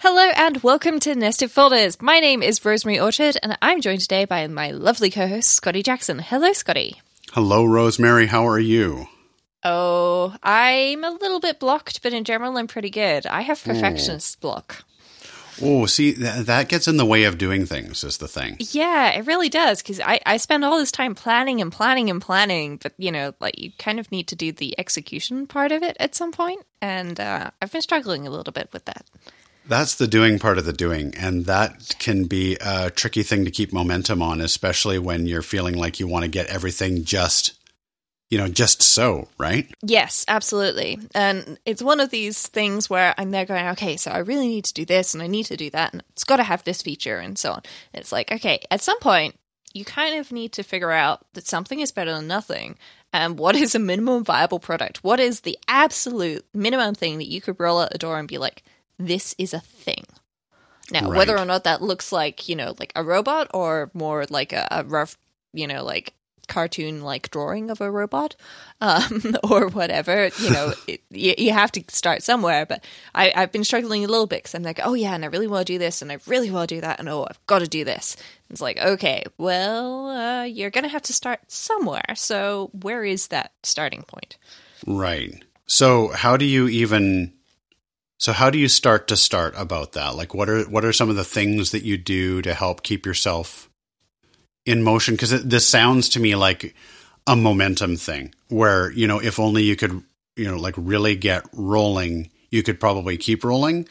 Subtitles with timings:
[0.00, 2.00] Hello and welcome to Nested Folders.
[2.00, 5.82] My name is Rosemary Orchard and I'm joined today by my lovely co host, Scotty
[5.82, 6.20] Jackson.
[6.20, 7.02] Hello, Scotty.
[7.32, 8.26] Hello, Rosemary.
[8.26, 9.08] How are you?
[9.64, 13.26] Oh, I'm a little bit blocked, but in general, I'm pretty good.
[13.26, 14.84] I have perfectionist block.
[15.60, 18.56] Oh, see, th- that gets in the way of doing things, is the thing.
[18.60, 22.22] Yeah, it really does because I, I spend all this time planning and planning and
[22.22, 25.82] planning, but you know, like you kind of need to do the execution part of
[25.82, 29.04] it at some point, and uh, I've been struggling a little bit with that.
[29.68, 31.14] That's the doing part of the doing.
[31.16, 35.76] And that can be a tricky thing to keep momentum on, especially when you're feeling
[35.76, 37.52] like you want to get everything just,
[38.30, 39.70] you know, just so, right?
[39.82, 40.98] Yes, absolutely.
[41.14, 44.64] And it's one of these things where I'm there going, okay, so I really need
[44.64, 46.80] to do this and I need to do that and it's got to have this
[46.80, 47.62] feature and so on.
[47.92, 49.36] It's like, okay, at some point,
[49.74, 52.78] you kind of need to figure out that something is better than nothing.
[53.12, 55.04] And what is a minimum viable product?
[55.04, 58.38] What is the absolute minimum thing that you could roll out the door and be
[58.38, 58.62] like,
[58.98, 60.04] this is a thing.
[60.90, 61.18] Now, Right.
[61.18, 64.66] whether or not that looks like, you know, like a robot or more like a,
[64.70, 65.18] a rough,
[65.52, 66.14] you know, like
[66.48, 68.34] cartoon like drawing of a robot
[68.80, 72.64] um, or whatever, you know, it, you, you have to start somewhere.
[72.64, 72.82] But
[73.14, 75.46] I, I've been struggling a little bit because I'm like, oh, yeah, and I really
[75.46, 77.00] want to do this and I really want to do that.
[77.00, 78.16] And oh, I've got to do this.
[78.48, 82.14] It's like, okay, well, uh, you're going to have to start somewhere.
[82.14, 84.38] So where is that starting point?
[84.86, 85.44] Right.
[85.66, 87.34] So, how do you even.
[88.18, 90.16] So how do you start to start about that?
[90.16, 93.06] Like what are what are some of the things that you do to help keep
[93.06, 93.70] yourself
[94.66, 96.74] in motion because this sounds to me like
[97.26, 100.02] a momentum thing where, you know, if only you could,
[100.36, 103.88] you know, like really get rolling, you could probably keep rolling.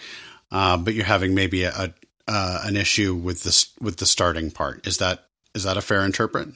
[0.52, 1.94] Uh, but you're having maybe a, a
[2.28, 4.86] uh, an issue with this with the starting part.
[4.86, 5.26] Is that
[5.56, 6.50] is that a fair interpret?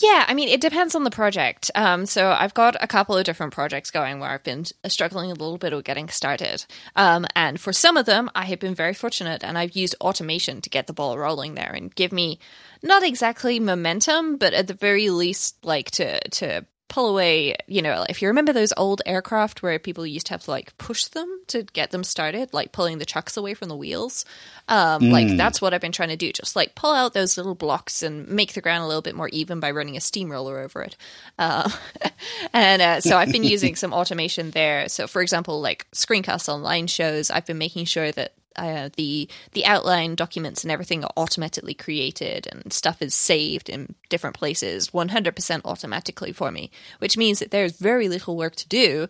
[0.00, 1.70] Yeah, I mean, it depends on the project.
[1.74, 5.34] Um, so I've got a couple of different projects going where I've been struggling a
[5.34, 6.64] little bit with getting started.
[6.96, 10.60] Um, and for some of them, I have been very fortunate and I've used automation
[10.62, 12.40] to get the ball rolling there and give me
[12.82, 18.04] not exactly momentum, but at the very least, like to, to pull away, you know,
[18.08, 21.40] if you remember those old aircraft where people used to have to like push them
[21.48, 24.24] to get them started, like pulling the trucks away from the wheels.
[24.68, 26.32] Um, Like that's what I've been trying to do.
[26.32, 29.28] Just like pull out those little blocks and make the ground a little bit more
[29.30, 30.96] even by running a steamroller over it.
[31.38, 31.70] Uh,
[32.52, 34.88] and uh, so I've been using some automation there.
[34.88, 39.64] So for example, like Screencast Online shows, I've been making sure that uh, the the
[39.64, 45.60] outline documents and everything are automatically created and stuff is saved in different places 100%
[45.64, 49.08] automatically for me which means that there's very little work to do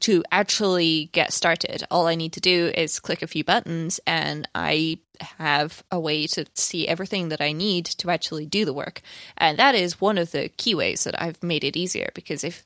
[0.00, 1.84] to actually get started.
[1.90, 6.26] All i need to do is click a few buttons and i have a way
[6.28, 9.00] to see everything that i need to actually do the work.
[9.36, 12.64] And that is one of the key ways that i've made it easier because if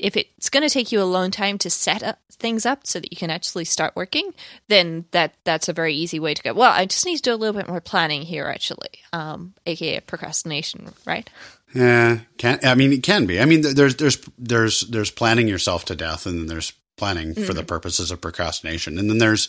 [0.00, 2.98] if it's going to take you a long time to set up things up so
[2.98, 4.32] that you can actually start working,
[4.68, 6.54] then that that's a very easy way to go.
[6.54, 10.00] Well, I just need to do a little bit more planning here, actually, um, aka
[10.00, 11.28] procrastination, right?
[11.74, 13.40] Yeah, can I mean it can be.
[13.40, 17.54] I mean, there's there's there's there's planning yourself to death, and then there's planning for
[17.54, 19.48] the purposes of procrastination, and then there's,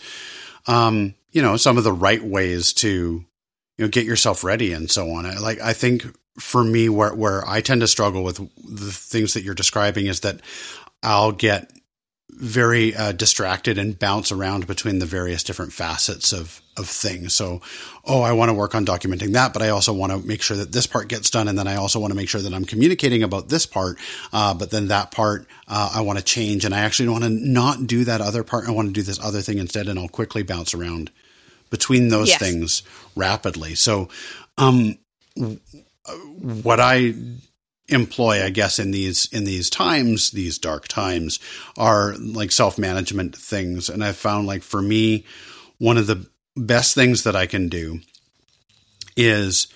[0.68, 3.26] um, you know, some of the right ways to, you
[3.78, 5.24] know, get yourself ready and so on.
[5.42, 6.06] Like I think
[6.40, 10.22] for me, where where I tend to struggle with the things that you're describing is
[10.22, 10.40] that
[11.04, 11.72] I'll get
[12.30, 17.34] very uh, distracted and bounce around between the various different facets of of things.
[17.36, 17.62] So,
[18.06, 20.56] oh, I want to work on documenting that, but I also want to make sure
[20.56, 22.64] that this part gets done, and then I also want to make sure that I'm
[22.66, 23.98] communicating about this part.
[24.32, 27.30] Uh, but then that part uh, I want to change, and I actually want to
[27.30, 28.68] not do that other part.
[28.68, 31.12] I want to do this other thing instead, and I'll quickly bounce around
[31.70, 32.40] between those Yes.
[32.40, 32.84] things
[33.16, 33.76] rapidly.
[33.76, 34.08] So,
[34.58, 34.98] um,
[36.08, 37.14] what I
[37.88, 41.40] employ, I guess, in these in these times, these dark times,
[41.78, 43.90] are like self management things.
[43.90, 45.26] And I've found, like for me,
[45.78, 48.00] one of the best things that I can do
[49.16, 49.68] is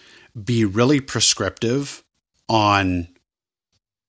[0.41, 2.03] be really prescriptive
[2.47, 3.07] on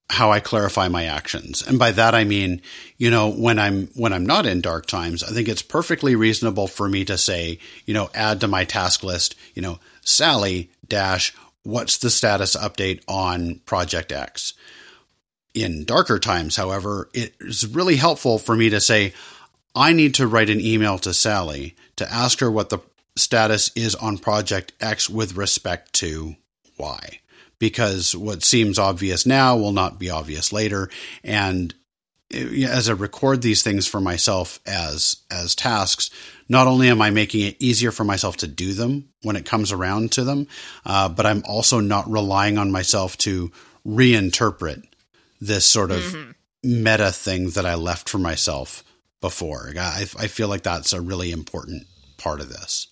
[0.09, 1.67] how I clarify my actions.
[1.67, 2.63] And by that I mean,
[2.97, 6.69] you know, when I'm when I'm not in dark times, I think it's perfectly reasonable
[6.69, 11.35] for me to say, you know, add to my task list, you know, Sally dash
[11.67, 14.55] what's the status update on project X.
[15.53, 19.13] In darker times, however, it is really helpful for me to say,
[19.75, 22.79] I need to write an email to Sally to ask her what the
[23.17, 26.37] status is on project X with respect to
[26.79, 27.21] Y.
[27.59, 30.91] Because what seems obvious now will not be obvious later.
[31.25, 31.75] And
[32.33, 36.11] as I record these things for myself as as tasks,
[36.49, 39.73] not only am I making it easier for myself to do them when it comes
[39.73, 40.49] around to them,
[40.85, 43.53] uh, but I'm also not relying on myself to
[43.87, 44.85] reinterpret
[45.41, 48.83] this sort of meta thing that I left for myself
[49.21, 49.73] before.
[49.79, 51.87] I, I feel like that's a really important
[52.17, 52.89] part of this.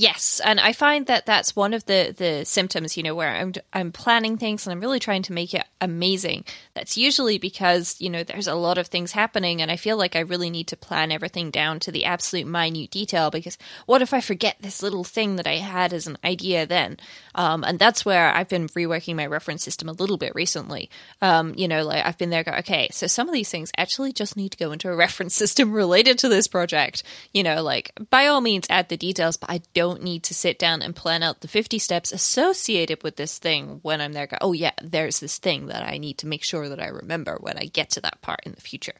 [0.00, 3.52] Yes, and I find that that's one of the the symptoms, you know, where I'm
[3.74, 6.46] I'm planning things and I'm really trying to make it amazing.
[6.72, 10.16] That's usually because, you know, there's a lot of things happening and I feel like
[10.16, 14.14] I really need to plan everything down to the absolute minute detail because what if
[14.14, 16.96] I forget this little thing that I had as an idea then?
[17.34, 20.88] Um, and that's where I've been reworking my reference system a little bit recently.
[21.20, 24.14] Um, you know, like I've been there go, okay, so some of these things actually
[24.14, 27.02] just need to go into a reference system related to this project.
[27.34, 30.34] You know, like by all means add the details, but I don't don't need to
[30.34, 34.28] sit down and plan out the 50 steps associated with this thing when I'm there.
[34.28, 37.38] Go, oh, yeah, there's this thing that I need to make sure that I remember
[37.40, 38.94] when I get to that part in the future.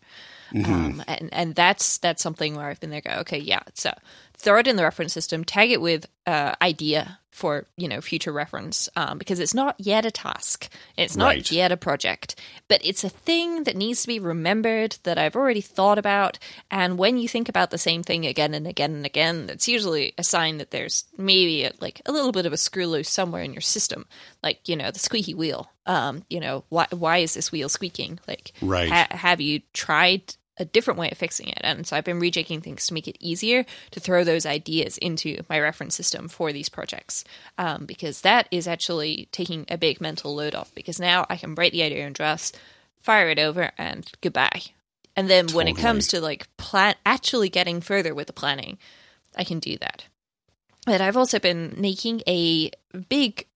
[0.54, 0.72] Mm-hmm.
[0.72, 3.00] Um, and, and that's that's something where I've been there.
[3.00, 3.62] Go, okay, yeah.
[3.74, 3.92] So
[4.36, 8.32] throw it in the reference system, tag it with uh, idea for you know future
[8.32, 11.52] reference um, because it's not yet a task it's not right.
[11.52, 12.34] yet a project
[12.68, 16.38] but it's a thing that needs to be remembered that i've already thought about
[16.70, 20.12] and when you think about the same thing again and again and again that's usually
[20.18, 23.42] a sign that there's maybe a, like a little bit of a screw loose somewhere
[23.42, 24.06] in your system
[24.42, 28.18] like you know the squeaky wheel um you know why why is this wheel squeaking
[28.26, 31.60] like right ha- have you tried a different way of fixing it.
[31.62, 35.42] And so I've been rejigging things to make it easier to throw those ideas into
[35.48, 37.24] my reference system for these projects.
[37.56, 41.54] Um, because that is actually taking a big mental load off because now I can
[41.54, 42.52] write the idea in drafts,
[43.00, 44.62] fire it over, and goodbye.
[45.16, 45.56] And then totally.
[45.56, 48.78] when it comes to like plan actually getting further with the planning,
[49.36, 50.04] I can do that.
[50.86, 52.70] But I've also been making a
[53.08, 53.46] big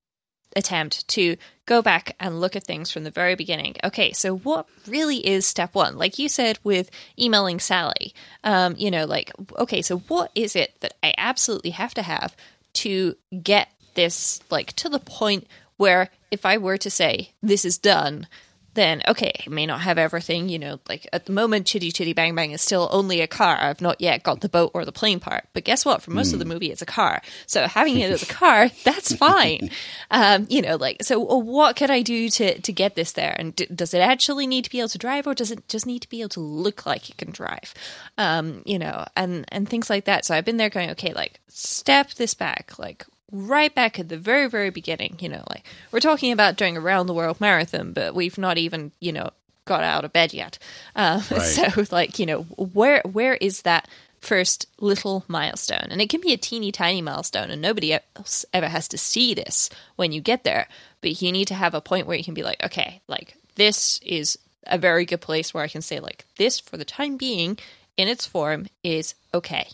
[0.57, 1.37] attempt to
[1.67, 3.75] go back and look at things from the very beginning.
[3.83, 5.97] Okay, so what really is step one?
[5.97, 10.75] Like you said with emailing Sally, um, you know, like, okay, so what is it
[10.81, 12.37] that I absolutely have to have
[12.75, 15.47] to get this, like, to the point
[15.77, 18.27] where if I were to say, this is done,
[18.75, 22.13] then okay, I may not have everything, you know, like at the moment Chitty Chitty
[22.13, 23.57] Bang Bang is still only a car.
[23.59, 25.45] I've not yet got the boat or the plane part.
[25.53, 26.03] But guess what?
[26.03, 26.35] For most mm.
[26.35, 26.53] of the hmm.
[26.53, 27.23] movie it's a car.
[27.47, 29.71] So having it as a car, that's fine.
[30.11, 33.35] um, you know, like so uh, what could I do to to get this there?
[33.39, 35.87] And d- does it actually need to be able to drive or does it just
[35.87, 37.75] need to be able to look like it can drive?
[38.19, 40.25] Um, you know, and and things like that.
[40.25, 42.79] So I've been there going, okay, like step this back.
[42.79, 45.17] Like right back at the very, very beginning.
[45.19, 48.57] You know, like we're talking about doing a round the world marathon, but we've not
[48.57, 49.31] even, you know,
[49.65, 50.59] got out of bed yet.
[50.95, 51.41] Uh, right.
[51.41, 53.89] So, like, you know, where where is that
[54.21, 55.89] first little milestone?
[55.91, 59.35] And it can be a teeny tiny milestone, and nobody else ever has to see
[59.35, 60.69] this when you get there.
[61.01, 63.99] But you need to have a point where you can be like, okay, like this
[63.99, 67.59] is a very good place where I can say, like, this for the time being
[67.97, 69.69] in its form is okay.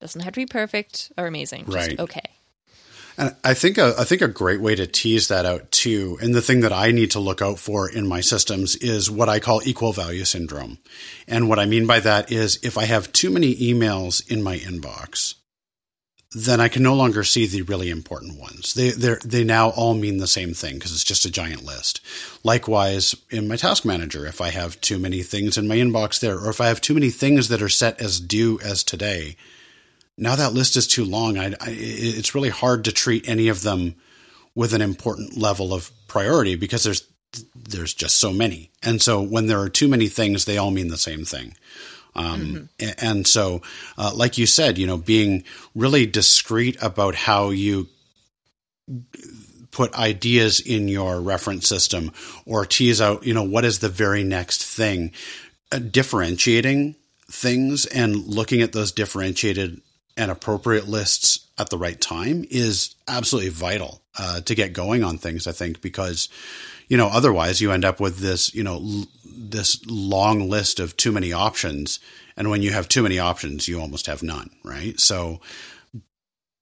[0.00, 2.00] Doesn't have to be perfect or amazing, just right.
[2.00, 2.30] okay.
[3.20, 6.34] And I think a, I think a great way to tease that out too, and
[6.34, 9.40] the thing that I need to look out for in my systems is what I
[9.40, 10.78] call equal value syndrome.
[11.28, 14.56] And what I mean by that is if I have too many emails in my
[14.56, 15.34] inbox,
[16.32, 18.72] then I can no longer see the really important ones.
[18.72, 18.92] They
[19.22, 22.00] they now all mean the same thing because it's just a giant list.
[22.42, 26.38] Likewise, in my task manager, if I have too many things in my inbox there,
[26.38, 29.36] or if I have too many things that are set as due as today,
[30.20, 31.38] now that list is too long.
[31.38, 33.96] I, I, it's really hard to treat any of them
[34.54, 37.06] with an important level of priority because there's
[37.54, 40.88] there's just so many, and so when there are too many things, they all mean
[40.88, 41.54] the same thing.
[42.14, 43.06] Um, mm-hmm.
[43.06, 43.62] And so,
[43.96, 45.44] uh, like you said, you know, being
[45.74, 47.88] really discreet about how you
[49.70, 52.10] put ideas in your reference system
[52.44, 55.12] or tease out, you know, what is the very next thing,
[55.70, 56.96] uh, differentiating
[57.30, 59.80] things and looking at those differentiated
[60.20, 65.16] and appropriate lists at the right time is absolutely vital uh, to get going on
[65.16, 65.46] things.
[65.46, 66.28] I think because
[66.88, 70.94] you know otherwise you end up with this you know l- this long list of
[70.98, 72.00] too many options,
[72.36, 74.50] and when you have too many options, you almost have none.
[74.62, 75.00] Right.
[75.00, 75.40] So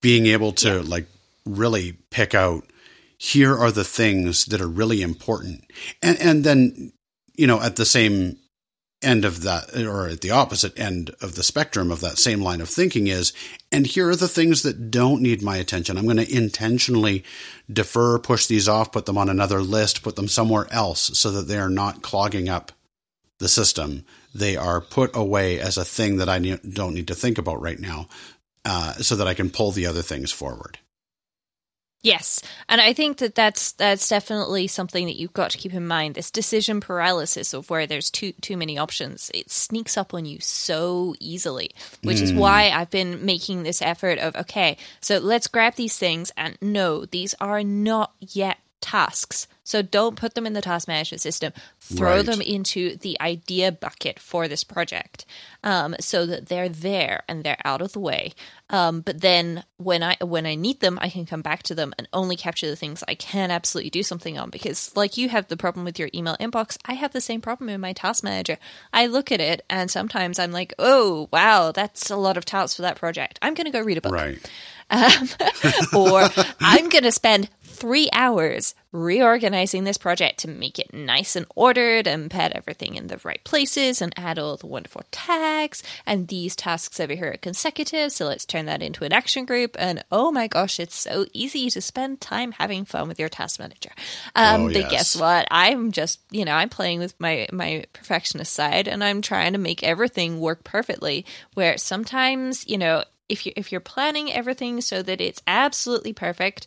[0.01, 0.83] being able to yeah.
[0.87, 1.07] like
[1.45, 2.65] really pick out
[3.19, 5.65] here are the things that are really important,
[6.01, 6.93] and and then
[7.35, 8.39] you know at the same
[9.03, 12.61] end of that, or at the opposite end of the spectrum of that same line
[12.61, 13.33] of thinking is,
[13.71, 15.97] and here are the things that don't need my attention.
[15.97, 17.25] I'm going to intentionally
[17.73, 21.49] defer, push these off, put them on another list, put them somewhere else so that
[21.49, 22.73] they are not clogging up
[23.39, 24.05] the system.
[24.35, 27.79] They are put away as a thing that I don't need to think about right
[27.79, 28.09] now
[28.65, 30.79] uh, so that I can pull the other things forward.
[32.03, 35.87] Yes, and I think that that's that's definitely something that you've got to keep in
[35.87, 36.15] mind.
[36.15, 40.39] This decision paralysis of where there's too too many options, it sneaks up on you
[40.39, 41.73] so easily.
[42.05, 42.23] Which mm.
[42.23, 46.57] is why I've been making this effort of okay, so let's grab these things and
[46.61, 49.47] no, these are not yet tasks.
[49.65, 51.53] So don't put them in the task management system.
[51.79, 52.25] Throw Right.
[52.27, 55.27] them into the idea bucket for this project,
[55.63, 58.33] um, so that they're there and they're out of the way.
[58.71, 61.93] Um, but then when I when I need them, I can come back to them
[61.99, 64.49] and only capture the things I can absolutely do something on.
[64.49, 67.69] Because like you have the problem with your email inbox, I have the same problem
[67.69, 68.57] in my task manager.
[68.95, 72.77] I look at it and sometimes I'm like, oh wow, that's a lot of tasks
[72.77, 73.39] for that project.
[73.43, 74.39] I'm going to go read a book Right.
[75.95, 76.27] or
[76.61, 82.07] I'm going to spend three hours reorganizing this project to make it nice and ordered
[82.07, 85.83] and put everything in the right places and add all the wonderful tags.
[86.07, 89.77] And these tasks over here are consecutive, so let's turn that into an action group.
[89.79, 93.61] And oh my gosh, it's so easy to spend time having fun with your task
[93.61, 93.91] manager.
[94.35, 94.91] Um, Oh, but yes.
[94.91, 95.47] guess what?
[95.51, 99.59] I'm just, you know, I'm playing with my my perfectionist side, and I'm trying to
[99.59, 101.25] make everything work perfectly.
[101.55, 106.67] Where sometimes, you know, if you if you're planning everything so that it's absolutely perfect,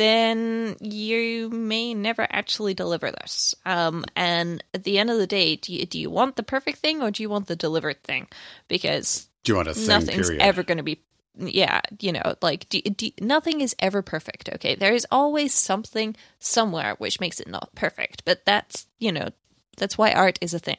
[0.00, 3.54] then you may never actually deliver this.
[3.66, 6.78] Um, and at the end of the day, do you, do you want the perfect
[6.78, 8.26] thing or do you want the delivered thing?
[8.66, 9.88] Because Do you want a thing?
[9.88, 10.42] nothing's period.
[10.42, 11.02] ever going to be
[11.36, 16.16] yeah you know like do, do, nothing is ever perfect okay there is always something
[16.38, 19.28] somewhere which makes it not perfect but that's you know
[19.76, 20.76] that's why art is a thing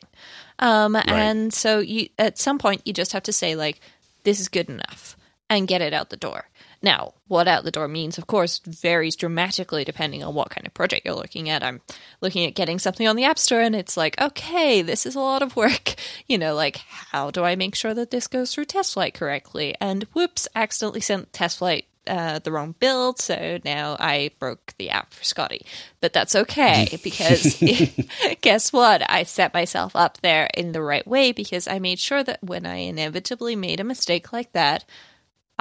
[0.59, 3.79] um and so you at some point you just have to say like
[4.23, 5.15] this is good enough
[5.49, 6.45] and get it out the door
[6.81, 10.73] now what out the door means of course varies dramatically depending on what kind of
[10.73, 11.81] project you're looking at i'm
[12.21, 15.19] looking at getting something on the app store and it's like okay this is a
[15.19, 15.95] lot of work
[16.27, 16.77] you know like
[17.11, 21.31] how do i make sure that this goes through TestFlight correctly and whoops accidentally sent
[21.31, 25.65] TestFlight uh, the wrong build, so now I broke the app for Scotty.
[25.99, 27.61] But that's okay because
[28.41, 29.07] guess what?
[29.09, 32.65] I set myself up there in the right way because I made sure that when
[32.65, 34.83] I inevitably made a mistake like that,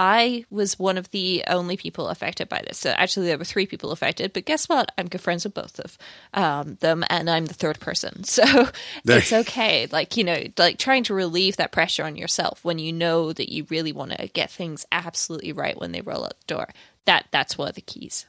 [0.02, 2.78] I was one of the only people affected by this.
[2.78, 4.90] So actually, there were three people affected, but guess what?
[4.96, 5.98] I'm good friends with both of
[6.32, 8.24] um, them, and I'm the third person.
[8.30, 8.70] So
[9.04, 9.88] it's okay.
[9.90, 13.52] Like you know, like trying to relieve that pressure on yourself when you know that
[13.52, 16.68] you really want to get things absolutely right when they roll out the door.
[17.04, 18.24] That that's one of the keys.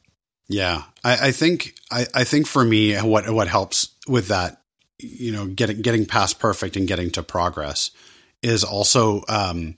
[0.49, 4.61] Yeah, I, I think I, I think for me, what what helps with that,
[4.99, 7.91] you know, getting getting past perfect and getting to progress
[8.41, 9.77] is also, um,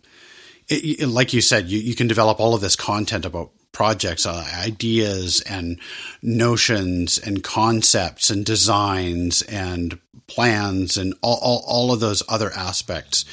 [0.74, 4.26] it, it- like you said, you, you can develop all of this content about projects,
[4.26, 5.80] uh, ideas, and
[6.22, 13.26] notions, and concepts, and designs, and plans, and all, all all of those other aspects.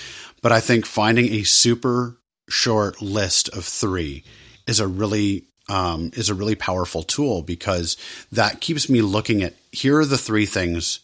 [0.42, 2.16] But I think finding a super
[2.49, 4.25] short list of three
[4.66, 7.97] is a really um, is a really powerful tool because
[8.32, 11.00] that keeps me looking at here are the three things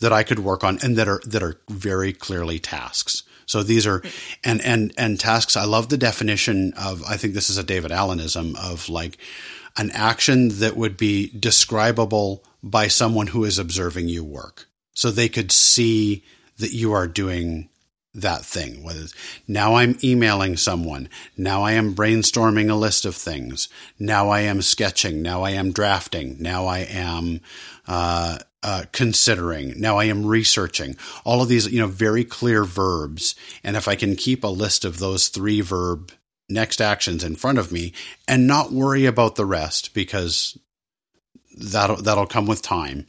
[0.00, 3.22] that I could work on and that are that are very clearly tasks.
[3.46, 4.02] So these are
[4.42, 5.56] and and and tasks.
[5.56, 7.02] I love the definition of.
[7.04, 9.18] I think this is a David Allenism of like
[9.76, 15.28] an action that would be describable by someone who is observing you work, so they
[15.28, 16.24] could see
[16.58, 17.68] that you are doing
[18.14, 18.82] that thing.
[18.84, 19.14] Whether it's,
[19.48, 24.62] now I'm emailing someone, now I am brainstorming a list of things, now I am
[24.62, 27.40] sketching, now I am drafting, now I am
[27.88, 30.96] uh, uh, considering, now I am researching.
[31.24, 34.84] All of these, you know, very clear verbs, and if I can keep a list
[34.84, 36.10] of those three verb
[36.48, 37.92] next actions in front of me
[38.26, 40.58] and not worry about the rest because
[41.56, 43.06] that'll that'll come with time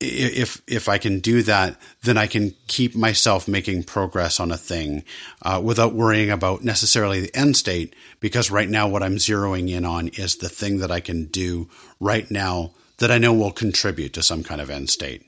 [0.00, 4.56] if if I can do that, then I can keep myself making progress on a
[4.56, 5.02] thing
[5.42, 7.96] uh, without worrying about necessarily the end state.
[8.20, 11.68] Because right now, what I'm zeroing in on is the thing that I can do
[11.98, 15.24] right now that I know will contribute to some kind of end state.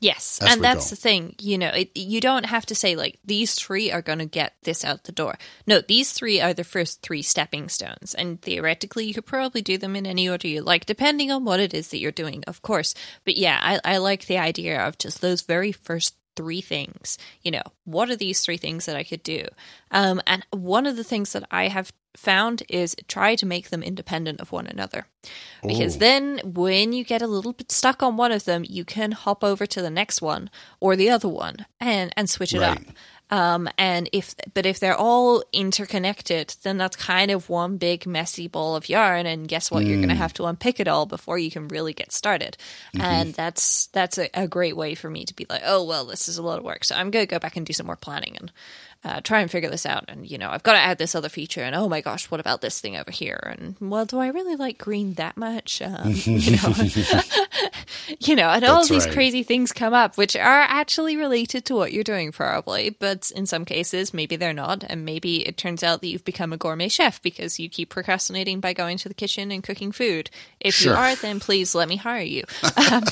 [0.00, 0.90] Yes, As and that's go.
[0.90, 1.34] the thing.
[1.40, 4.52] You know, it, you don't have to say like these three are going to get
[4.64, 5.38] this out the door.
[5.66, 9.78] No, these three are the first three stepping stones, and theoretically, you could probably do
[9.78, 12.60] them in any order you like, depending on what it is that you're doing, of
[12.60, 12.94] course.
[13.24, 17.18] But yeah, I, I like the idea of just those very first three things.
[17.42, 19.46] You know, what are these three things that I could do?
[19.90, 23.82] Um, and one of the things that I have found is try to make them
[23.82, 25.06] independent of one another
[25.66, 25.98] because Ooh.
[25.98, 29.42] then when you get a little bit stuck on one of them you can hop
[29.42, 30.48] over to the next one
[30.78, 32.78] or the other one and and switch it Right.
[32.78, 32.94] up
[33.30, 38.48] um and if but if they're all interconnected then that's kind of one big messy
[38.48, 39.26] ball of yarn.
[39.26, 39.84] And guess what?
[39.84, 42.56] You're going to have to unpick it all before you can really get started.
[42.98, 46.28] And that's that's a, a great way for me to be like oh well this
[46.28, 46.84] is a lot of work.
[46.84, 48.52] So i'm going to go back and do some more planning and
[49.04, 50.04] uh, try and figure this out.
[50.08, 51.60] And, you know, I've got to add this other feature.
[51.60, 53.38] And oh my gosh, what about this thing over here?
[53.58, 55.82] And, well, do I really like green that much?
[55.82, 56.74] Um, you know,
[58.20, 59.14] you know, and all of these right.
[59.14, 62.90] crazy things come up, which are actually related to what you're doing, probably.
[62.90, 64.84] But in some cases, maybe they're not.
[64.88, 68.60] And maybe it turns out that you've become a gourmet chef because you keep procrastinating
[68.60, 70.30] by going to the kitchen and cooking food.
[70.60, 70.92] If Sure.
[70.92, 72.44] you are, then please let me hire you.
[72.90, 73.04] Um,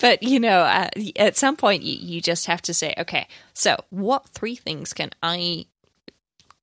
[0.00, 3.26] but you know, uh, at some point, you, you just have to say, okay,
[3.58, 5.66] so what three things can I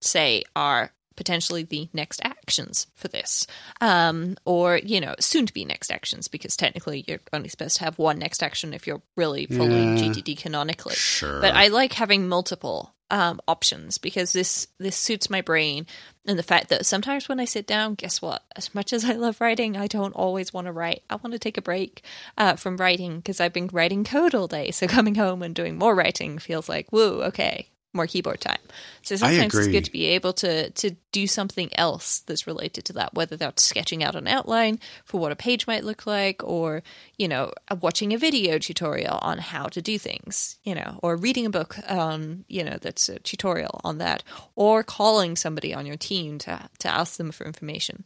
[0.01, 3.47] say are potentially the next actions for this
[3.79, 7.83] um or you know soon to be next actions because technically you're only supposed to
[7.85, 10.03] have one next action if you're really following Yeah.
[10.03, 11.39] GTD canonically Sure.
[11.39, 15.85] but i like having multiple um options because this this suits my brain
[16.25, 18.43] and the fact that sometimes when i sit down guess what?
[18.55, 21.03] As much as i love writing i don't always want to write.
[21.09, 22.03] I want to take a break
[22.37, 24.71] uh, from writing because i've been writing code all day.
[24.71, 28.59] So coming home and doing more writing feels like woo okay more keyboard time.
[29.01, 32.93] So sometimes it's good to be able to to do something else that's related to
[32.93, 36.83] that whether that's sketching out an outline for what a page might look like or
[37.17, 41.15] you know uh, watching a video tutorial on how to do things you know or
[41.15, 44.23] reading a book um you know that's a tutorial on that
[44.55, 48.05] or calling somebody on your team to to ask them for information.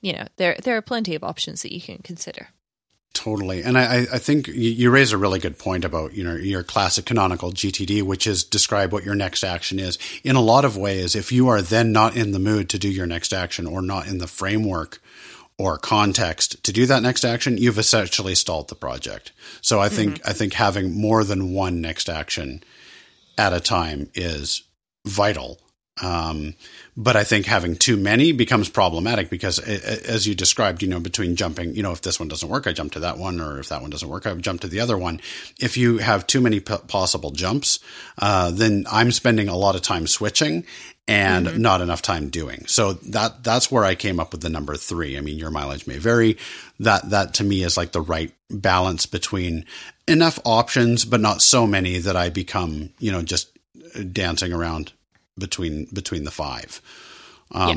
[0.00, 2.48] You know there there are plenty of options that you can consider
[3.14, 3.62] Totally.
[3.62, 6.62] And I, I- think you you raise a really good point about, you know, your
[6.62, 9.98] classic canonical GTD, which is describe what your next action is.
[10.24, 12.88] In a lot of ways, if you are then not in the mood to do
[12.88, 15.00] your next action or not in the framework
[15.58, 19.32] or context to do that next action, you've essentially stalled the project.
[19.60, 20.30] So I think, mm-hmm.
[20.30, 22.64] I think having more than one next action
[23.36, 24.62] at a time is
[25.04, 25.60] vital.
[26.00, 26.54] Um,
[26.96, 31.36] but I think having too many becomes problematic because, as you described, you know, between
[31.36, 33.68] jumping, you know, if this one doesn't work, I jump to that one, or if
[33.68, 35.20] that one doesn't work, I jump to the other one.
[35.60, 37.78] If you have too many p- possible jumps,
[38.18, 40.64] uh, then I'm spending a lot of time switching
[41.06, 42.64] and not enough time doing.
[42.66, 45.18] So that that's where I came up with the number three.
[45.18, 46.38] I mean, your mileage may vary.
[46.80, 49.66] That that to me is like the right balance between
[50.08, 53.50] enough options, but not so many that I become, you know, just
[54.12, 54.92] dancing around
[55.38, 56.80] between between the five.
[57.52, 57.68] Um,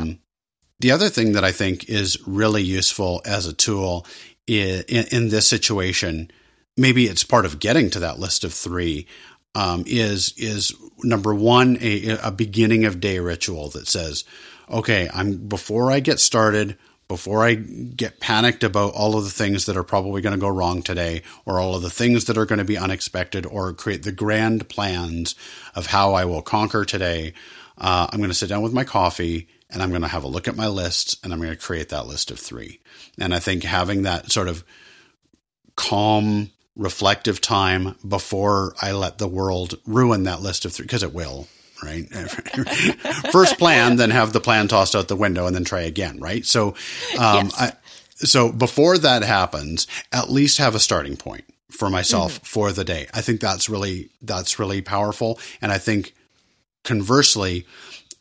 [0.80, 4.06] The other thing that I think is really useful as a tool
[4.46, 6.30] in, in this situation,
[6.78, 9.08] maybe it's part of getting to that list of three,
[9.56, 14.26] um, is is number one a, a beginning of day ritual that says,
[14.70, 16.78] okay, I'm before I get started.
[17.08, 20.48] Before I get panicked about all of the things that are probably going to go
[20.48, 24.04] wrong today, or all of the things that are going to be unexpected, or create
[24.04, 25.36] the grand plans
[25.76, 27.34] of how I will conquer today,
[27.78, 30.28] uh, I'm going to sit down with my coffee and I'm going to have a
[30.28, 32.80] look at my list and I'm going to create that list of three.
[33.20, 34.64] And I think having that sort of
[35.76, 41.14] calm, reflective time before I let the world ruin that list of three, because it
[41.14, 41.48] will,
[41.84, 42.08] right?
[43.32, 46.46] First plan, then have the plan tossed out the window and then try again, right?
[46.46, 46.70] So,
[47.20, 47.62] um, Yes.
[47.62, 47.74] I,
[48.18, 53.08] so before that happens, at least have a starting point for myself for the day.
[53.14, 55.38] I think that's really, that's really powerful.
[55.62, 56.14] And I think
[56.86, 57.66] conversely,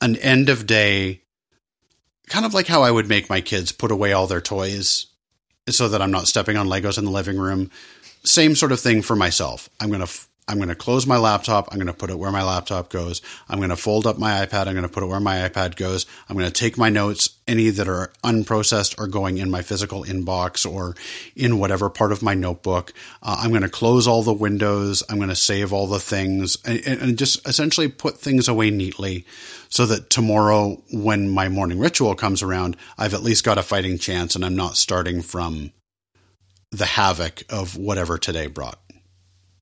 [0.01, 1.21] an end of day,
[2.27, 5.07] kind of like how I would make my kids put away all their toys
[5.69, 7.71] so that I'm not stepping on Legos in the living room.
[8.25, 9.69] Same sort of thing for myself.
[9.79, 11.69] I'm going to, f- I'm going to close my laptop.
[11.71, 13.23] I'm going to put it where my laptop goes.
[13.49, 14.67] I'm going to fold up my iPad.
[14.67, 16.05] I'm going to put it where my iPad goes.
[16.29, 20.05] I'm going to take my notes, any that are unprocessed are going in my physical
[20.05, 20.97] inbox or
[21.35, 22.93] in whatever part of my notebook.
[23.23, 25.03] Uh, I'm going to close all the windows.
[25.09, 28.71] I'm going to save all the things and, and and just essentially put things away
[28.71, 29.25] neatly
[29.69, 33.99] so that tomorrow, when my morning ritual comes around, I've at least got a fighting
[33.99, 35.73] chance and I'm not starting from
[36.71, 38.79] the havoc of whatever today brought.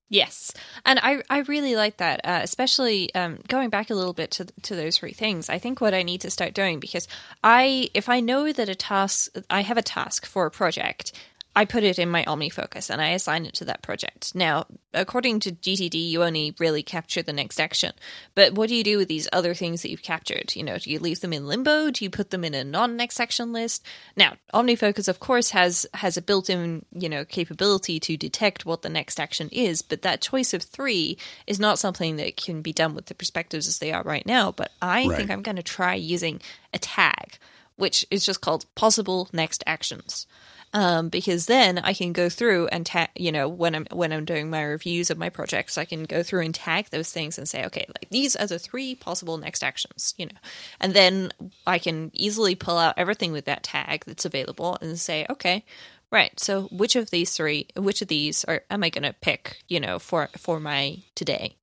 [0.09, 0.51] Yes,
[0.85, 4.45] and I I really like that, uh, especially um, going back a little bit to
[4.63, 5.49] to those three things.
[5.49, 7.07] I think what I need to start doing because
[7.43, 11.13] I if I know that a task I have a task for a project.
[11.55, 14.33] I put it in my OmniFocus and I assign it to that project.
[14.33, 17.91] Now, according to GTD, you only really capture the next action.
[18.33, 20.55] But what do you do with these other things that you've captured?
[20.55, 21.91] You know, do you leave them in limbo?
[21.91, 23.85] Do you put them in a non-next action list?
[24.17, 28.89] Now, OmniFocus, of course, has has a built-in you know capability to detect what the
[28.89, 32.95] next action is, but that choice of three is not something that can be done
[32.95, 34.51] with the perspectives as they are right now.
[34.51, 35.17] But I Right.
[35.17, 36.41] think I'm going to try using
[36.73, 37.37] a tag,
[37.75, 40.25] which is just called possible next actions
[40.73, 43.09] um, because then I can go through and tag.
[43.15, 46.23] You know, when I'm when I'm doing my reviews of my projects, I can go
[46.23, 49.63] through and tag those things and say, okay, like these are the three possible next
[49.63, 50.15] actions.
[50.17, 50.39] You know,
[50.79, 51.31] and then
[51.67, 55.63] I can easily pull out everything with that tag that's available and say, okay.
[56.11, 56.39] Right.
[56.39, 59.63] So, which of these three, which of these are am I going to pick?
[59.67, 61.55] You know, for for my today,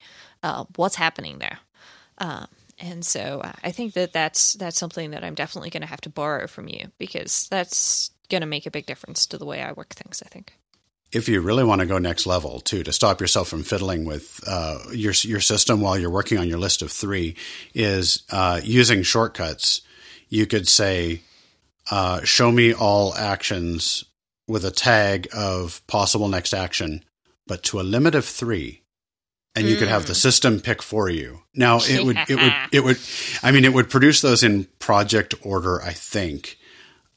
[0.43, 1.59] uh, what's happening there?
[2.19, 2.49] Um,
[2.81, 6.11] and so I think that that's that's something that I'm definitely going to have to
[6.11, 9.73] borrow from you because that's going to make a big difference to the way I
[9.73, 10.23] work things.
[10.25, 10.55] I think.
[11.13, 14.41] If you really want to go next level too, to stop yourself from fiddling with
[14.47, 17.37] uh, your your system while you're working on your list of three,
[17.75, 19.83] is uh, using shortcuts.
[20.29, 21.23] You could say,
[21.91, 24.05] uh, "Show me all actions
[24.47, 27.05] with a tag of possible next action,
[27.47, 28.81] but to a limit of three
[29.55, 29.79] and you mm.
[29.81, 30.19] could have the hmm.
[30.19, 31.43] system pick for you.
[31.55, 32.99] Now it would it would it would
[33.43, 36.59] I mean it would produce those in project order, I think.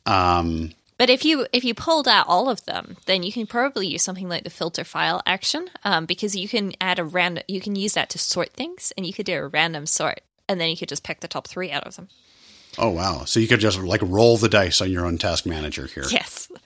[0.06, 0.74] Um,
[1.04, 4.02] but if you if you pulled out all of them, then you can probably use
[4.02, 7.76] something like the filter file action um, because you can add a random you can
[7.76, 10.78] use that to sort things and you could do a random sort and then you
[10.78, 12.08] could just pick the top three out of them.
[12.78, 13.26] Oh wow!
[13.26, 16.06] So you could just like roll the dice on your own task manager here.
[16.10, 16.50] Yes.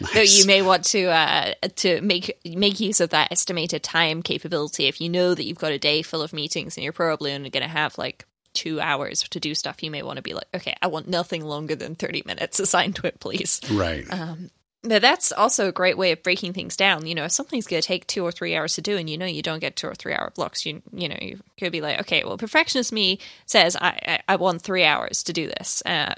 [0.00, 0.12] Nice.
[0.14, 4.86] So you may want to uh, to make make use of that estimated time capability
[4.86, 7.50] if you know that you've got a day full of meetings and you're probably only
[7.50, 9.82] going to have like two hours to do stuff.
[9.82, 12.96] You may want to be like, okay, I want nothing longer than thirty minutes assigned
[12.96, 13.60] to it, please.
[13.70, 14.04] Right.
[14.12, 14.50] Um,
[14.84, 17.06] but that's also a great way of breaking things down.
[17.06, 19.16] You know, if something's going to take two or three hours to do, and you
[19.16, 21.80] know you don't get two or three hour blocks, you you know you could be
[21.80, 25.82] like, okay, well, perfectionist me says I I, I want three hours to do this.
[25.86, 26.14] Uh,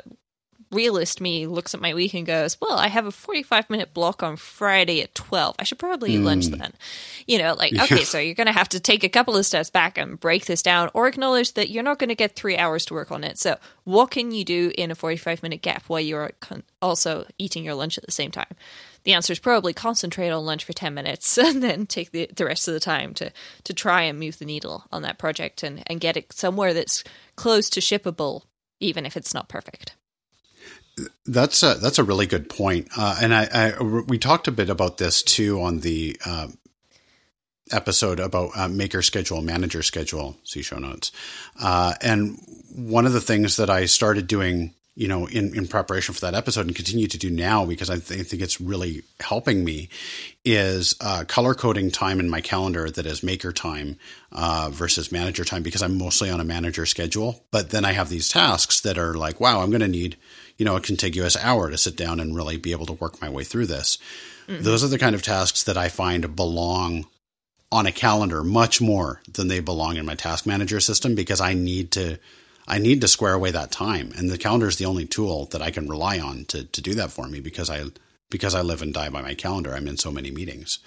[0.75, 4.23] realist me looks at my week and goes, "Well, I have a 45 minute block
[4.23, 5.57] on Friday at 12.
[5.59, 6.25] I should probably eat mm.
[6.25, 6.73] lunch then."
[7.27, 9.71] You know, like okay, so you're going to have to take a couple of steps
[9.71, 12.85] back and break this down or acknowledge that you're not going to get 3 hours
[12.87, 13.39] to work on it.
[13.39, 16.33] So, what can you do in a 45 minute gap while you're
[16.83, 18.55] also eating your lunch at the same time?
[19.05, 22.47] The answer is probably concentrate on lunch for 10 minutes and then take the, the
[22.47, 23.31] rest of the time to,
[23.65, 27.05] to try and move the needle on that project and, and get it somewhere that's
[27.37, 28.43] close to shippable,
[28.81, 29.95] even if it's not perfect.
[31.27, 32.89] That's a that's a really good point.
[32.97, 36.49] Uh, and I, I, we talked a bit about this too on the uh,
[37.73, 40.37] episode about uh, maker schedule, manager schedule.
[40.45, 41.11] See show notes.
[41.61, 42.39] Uh, and
[42.77, 46.35] one of the things that I started doing, you know, in in preparation for that
[46.35, 49.89] episode, and continue to do now because I, th- I think it's really helping me,
[50.45, 53.99] is uh, color coding time in my calendar that is maker time
[54.31, 57.45] uh, versus manager time because I'm mostly on a manager schedule.
[57.51, 60.17] But then I have these tasks that are like, wow, I'm going to need
[60.57, 63.29] you know, a contiguous hour to sit down and really be able to work my
[63.29, 63.99] way through this.
[64.47, 64.63] Mm-hmm.
[64.63, 67.07] Those are the kind of tasks that I find belong
[67.73, 71.55] on a calendar much more than they belong in my task manager system because I
[71.55, 72.19] need to
[72.67, 74.13] I need to square away that time.
[74.17, 76.95] And the calendar is the only tool that I can rely on to to do
[76.95, 77.85] that for me because I
[78.31, 79.75] because I live and die by my calendar.
[79.75, 80.79] I'm in so many meetings.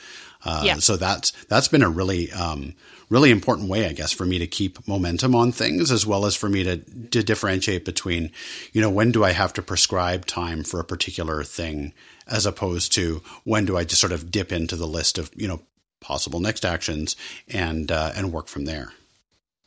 [0.43, 0.75] Uh, yeah.
[0.77, 2.75] So that's that's been a really um,
[3.09, 6.35] really important way, I guess, for me to keep momentum on things, as well as
[6.35, 8.31] for me to to differentiate between,
[8.73, 11.93] you know, when do I have to prescribe time for a particular thing,
[12.27, 15.47] as opposed to when do I just sort of dip into the list of you
[15.47, 15.61] know
[15.99, 17.15] possible next actions
[17.47, 18.91] and uh, and work from there.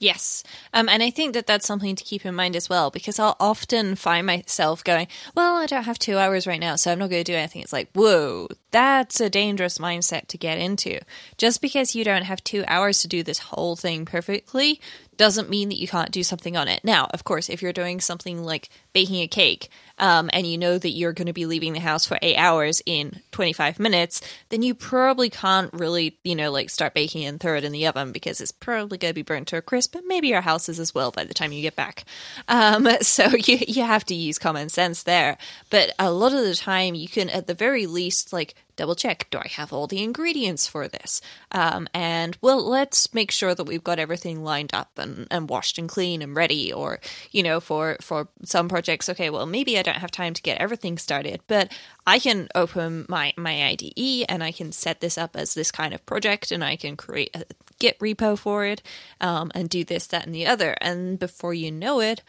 [0.01, 0.43] Yes.
[0.73, 3.37] Um, and I think that that's something to keep in mind as well, because I'll
[3.39, 7.11] often find myself going, well, I don't have two hours right now, so I'm not
[7.11, 7.61] going to do anything.
[7.61, 11.01] It's like, whoa, that's a dangerous mindset to get into.
[11.37, 14.81] Just because you don't have two hours to do this whole thing perfectly
[15.21, 16.83] doesn't mean that you can't do something on it.
[16.83, 20.79] Now, of course, if you're doing something like baking a cake, um, and you know
[20.79, 24.63] that you're going to be leaving the house for eight hours in 25 minutes, then
[24.63, 28.13] you probably can't really, you know, like start baking and throw it in the oven
[28.13, 29.93] because it's probably going to be burnt to a crisp.
[29.93, 32.07] But maybe your house is as well by the time you get back.
[32.49, 35.37] Um, so you you have to use common sense there.
[35.69, 39.27] But a lot of the time, you can at the very least like double check
[39.31, 41.21] do I have all the ingredients for this?
[41.53, 45.79] Um, and well, let's make sure that we've got everything lined up and, and washed
[45.79, 46.73] and clean and ready.
[46.73, 50.43] Or, you know, for, for some projects, okay, well, maybe I don't have time to
[50.43, 51.73] get everything started, but
[52.07, 55.95] I can open my, my IDE and I can set this up as this kind
[55.95, 57.45] of project and I can create a
[57.81, 58.83] Git repo for it
[59.23, 60.77] um, and do this, that, and the other.
[60.83, 62.23] And before you know it,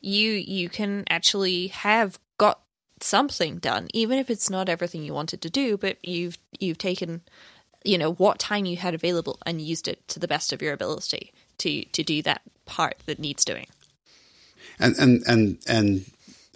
[0.00, 2.60] you you can actually have got
[3.00, 7.22] something done, even if it's not everything you wanted to do, but you've you've taken
[7.84, 10.72] you know what time you had available and used it to the best of your
[10.72, 13.66] ability to to do that part that needs doing.
[14.78, 16.04] And and and and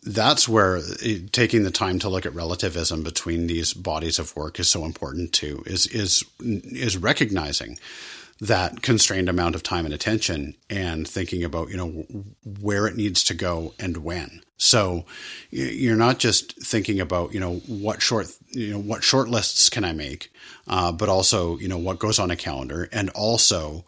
[0.02, 4.58] that's where eh, taking the time to look at relativism between these bodies of work
[4.58, 7.78] is so important too is is is recognizing
[8.40, 12.06] that constrained amount of time and attention and thinking about you know
[12.60, 14.42] where it needs to go and when.
[14.56, 15.04] So
[15.50, 19.84] you're not just thinking about you know what short you know what short lists can
[19.84, 20.32] i make
[20.66, 23.84] uh, but also you know what goes on a calendar and also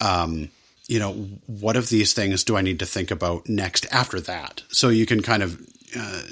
[0.00, 0.50] um,
[0.88, 1.12] you know
[1.46, 4.62] what of these things do i need to think about next after that?
[4.68, 5.60] So you can kind of
[5.96, 6.22] uh,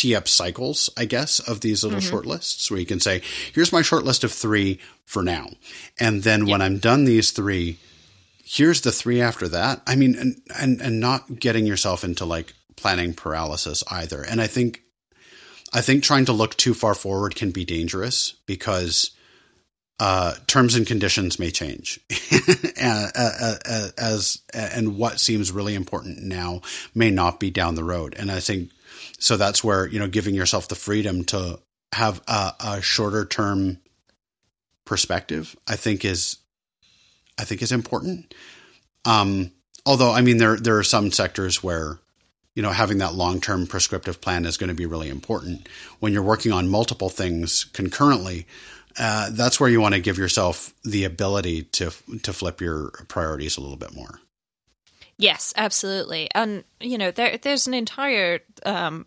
[0.00, 2.08] tee up cycles, I guess, of these little mm-hmm.
[2.08, 3.20] short lists where you can say,
[3.52, 5.50] here's my short list of three for now.
[5.98, 7.76] And then when I'm done these three,
[8.42, 9.82] here's the three after that.
[9.86, 14.22] I mean, and, and, and not getting yourself into like planning paralysis either.
[14.22, 14.80] And I think,
[15.74, 19.10] I think trying to look too far forward can be dangerous because
[19.98, 22.00] uh, terms and conditions may change
[22.78, 26.62] as, and what seems really important now
[26.94, 28.14] may not be down the road.
[28.18, 28.70] And I think
[29.20, 31.60] so that's where, you know, giving yourself the freedom to
[31.92, 33.78] have a, a shorter term
[34.84, 36.38] perspective, I think is,
[37.38, 38.34] I think is important.
[39.04, 39.52] Um,
[39.86, 41.98] although, I mean, there, there are some sectors where,
[42.54, 45.68] you know, having that long term prescriptive plan is going to be really important.
[46.00, 48.46] When you're working on multiple things concurrently,
[48.98, 53.56] uh, that's where you want to give yourself the ability to to flip your priorities
[53.56, 54.20] a little bit more.
[55.16, 56.28] Yes, absolutely.
[56.34, 59.06] And you know, there there's an entire um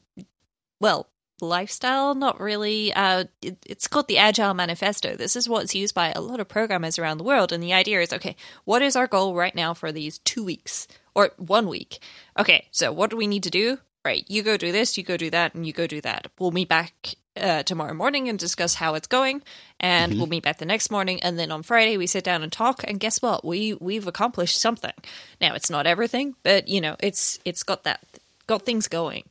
[0.83, 1.07] well,
[1.39, 5.15] lifestyle, not really uh it, it's called the Agile Manifesto.
[5.15, 8.01] This is what's used by a lot of programmers around the world and the idea
[8.01, 11.99] is okay, what is our goal right now for these 2 weeks or 1 week?
[12.37, 13.79] Okay, so what do we need to do?
[14.05, 16.27] Right, you go do this, you go do that, and you go do that.
[16.37, 19.41] We'll meet back uh, tomorrow morning and discuss how it's going,
[19.79, 20.19] and mm-hmm.
[20.19, 21.23] we'll meet back the next morning.
[21.23, 22.83] And then on Friday we sit down and talk.
[22.85, 23.45] And guess what?
[23.45, 24.97] We we've accomplished something.
[25.39, 28.01] Now it's not everything, but you know it's it's got that
[28.47, 29.23] got things going.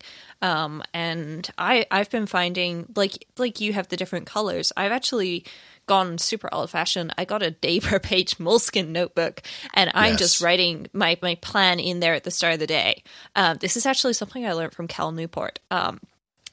[0.43, 4.73] Um, and I I've been finding like like you have the different colors.
[4.77, 5.45] I've actually
[5.87, 7.15] gone super old fashioned.
[7.17, 9.43] I got a day per page Moleskine notebook,
[9.75, 10.19] and I'm yes.
[10.19, 13.03] just writing my my plan in there at the start of the day.
[13.37, 15.61] Um, this is actually something I learned from Cal Newport.
[15.71, 16.01] Um,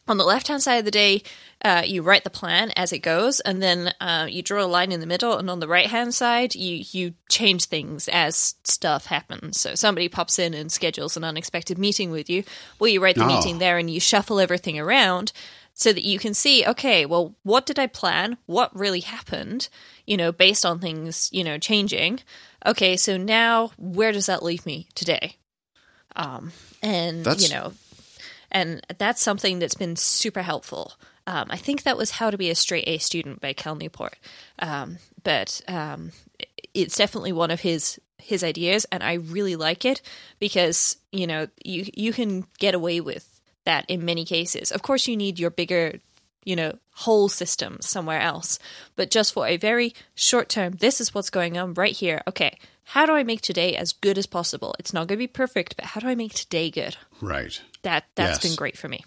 [0.09, 1.21] on the left hand side of the day,
[1.63, 4.91] uh, you write the plan as it goes, and then uh, you draw a line
[4.91, 5.37] in the middle.
[5.37, 9.59] And on the right hand side, you you change things as stuff happens.
[9.59, 12.43] So somebody pops in and schedules an unexpected meeting with you.
[12.79, 13.27] Well, you write the oh.
[13.27, 15.31] meeting there, and you shuffle everything around
[15.73, 16.65] so that you can see.
[16.65, 18.37] Okay, well, what did I plan?
[18.45, 19.69] What really happened?
[20.07, 22.21] You know, based on things you know changing.
[22.65, 25.35] Okay, so now where does that leave me today?
[26.15, 27.73] Um, and That's- you know
[28.51, 30.93] and that's something that's been super helpful.
[31.27, 34.17] Um, I think that was How to Be a Straight A Student by Cal Newport,
[34.59, 36.11] um, but um,
[36.73, 40.01] it's definitely one of his his ideas, and I really like it
[40.39, 44.71] because you know you you can get away with that in many cases.
[44.71, 45.99] Of course, you need your bigger
[46.43, 48.59] you know, whole system somewhere else.
[48.95, 52.21] But just for a very short term, this is what's going on right here.
[52.27, 52.57] Okay,
[52.89, 54.75] how do I make today as good as possible?
[54.79, 56.97] It's not going to be perfect, but how do I make today good?
[57.21, 57.61] Right.
[57.83, 58.51] That that's yes.
[58.51, 59.05] been great for me.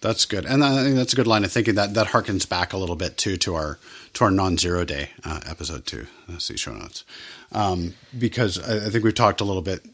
[0.00, 1.74] That's good, and I think that's a good line of thinking.
[1.74, 3.78] That that harkens back a little bit too to our
[4.14, 6.06] to our non-zero day uh, episode too.
[6.26, 7.04] Let's see show notes,
[7.52, 9.84] um, because I, I think we've talked a little bit,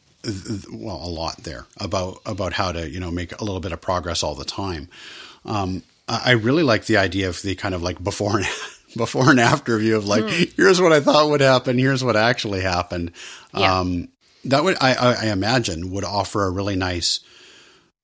[0.72, 3.80] well, a lot there about about how to you know make a little bit of
[3.80, 4.88] progress all the time.
[5.44, 8.46] Um, I really like the idea of the kind of like before and
[8.96, 10.52] before and after view of like, mm.
[10.56, 13.12] here's what I thought would happen, here's what actually happened.
[13.56, 13.80] Yeah.
[13.80, 14.08] Um,
[14.44, 17.20] that would I, I, imagine would offer a really nice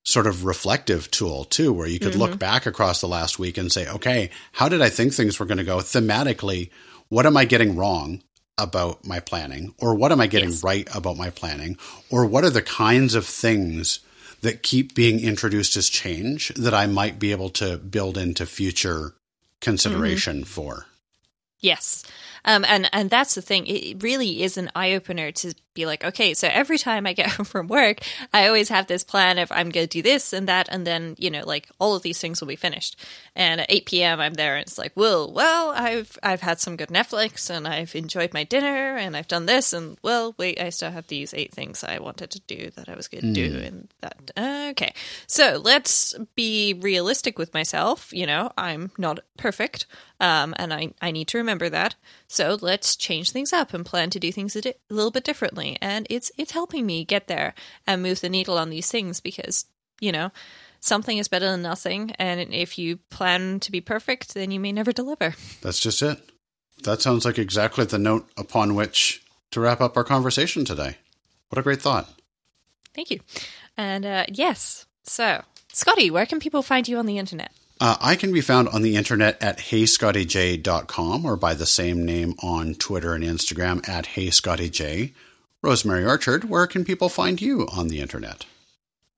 [0.05, 2.21] sort of reflective tool too, where you could mm-hmm.
[2.21, 5.47] look back across the last week and say, okay, how did I think things were
[5.47, 6.71] going to go thematically?
[7.09, 8.23] What am I getting wrong
[8.59, 10.65] about my planning, or what am I getting yes.
[10.65, 11.79] right about my planning,
[12.11, 14.01] or what are the kinds of things
[14.43, 19.15] that keep being introduced as change that I might be able to build into future
[19.63, 20.45] consideration mm-hmm.
[20.45, 20.87] for.
[21.61, 22.05] Yes.
[22.45, 23.67] Um, and and that's the thing.
[23.67, 27.29] It really is an eye opener to be like, okay, so every time I get
[27.31, 28.01] home from work,
[28.33, 31.15] I always have this plan of I'm going to do this and that, and then
[31.19, 32.99] you know, like all of these things will be finished.
[33.35, 36.77] And at 8 p.m., I'm there, and it's like, well, well, I've I've had some
[36.77, 40.71] good Netflix, and I've enjoyed my dinner, and I've done this, and well, wait, I
[40.71, 43.35] still have these eight things I wanted to do that I was going to mm.
[43.35, 44.71] do, and that.
[44.73, 44.93] Okay,
[45.27, 48.13] so let's be realistic with myself.
[48.13, 49.87] You know, I'm not perfect,
[50.21, 51.95] um, and I I need to remember that.
[52.29, 55.25] So let's change things up and plan to do things a, di- a little bit
[55.25, 55.62] differently.
[55.81, 57.55] And it's it's helping me get there
[57.87, 59.67] and move the needle on these things because
[60.01, 60.31] you know
[60.81, 62.11] something is better than nothing.
[62.19, 65.35] And if you plan to be perfect, then you may never deliver.
[65.63, 66.19] That's just it.
[66.83, 69.23] That sounds like exactly the note upon which
[69.53, 70.97] to wrap up our conversation today.
[71.49, 72.09] What a great thought.
[72.95, 73.21] Thank you.
[73.77, 77.53] And uh, yes, so Scotty, where can people find you on the internet?
[77.81, 82.35] Uh, I can be found on the internet at heyscottyj.com or by the same name
[82.41, 85.13] on Twitter and Instagram at heyscottyj.
[85.65, 88.47] Rosemary Orchard, where can people find you on the internet?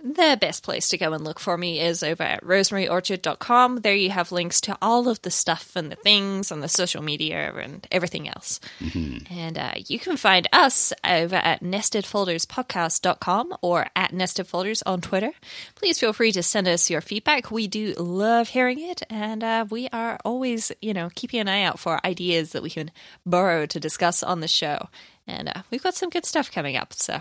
[0.05, 3.77] The best place to go and look for me is over at rosemaryorchard.com.
[3.77, 7.03] There you have links to all of the stuff and the things and the social
[7.03, 8.61] media and everything else.
[8.81, 9.33] Mm-hmm.
[9.33, 15.33] And uh, you can find us over at nestedfolderspodcast.com or at nestedfolders on Twitter.
[15.75, 17.51] Please feel free to send us your feedback.
[17.51, 21.63] We do love hearing it, and uh, we are always, you know, keeping an eye
[21.63, 22.91] out for ideas that we can
[23.25, 24.91] borrow to discuss on the show.
[25.27, 27.21] And uh, we've got some good stuff coming up, so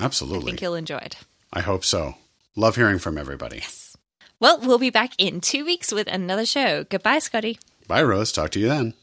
[0.00, 1.18] absolutely, I think you'll enjoy it.
[1.54, 2.16] I hope so.
[2.56, 3.58] Love hearing from everybody.
[3.58, 3.96] Yes.
[4.40, 6.84] Well, we'll be back in two weeks with another show.
[6.84, 7.58] Goodbye, Scotty.
[7.86, 8.32] Bye, Rose.
[8.32, 8.94] Talk to you then.